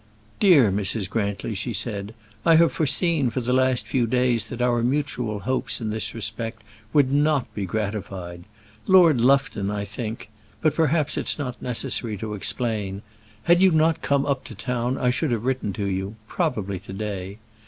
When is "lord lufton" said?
8.87-9.69